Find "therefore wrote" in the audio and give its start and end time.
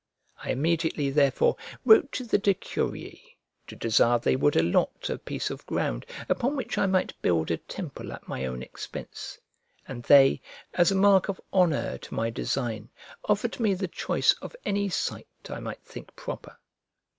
1.11-2.11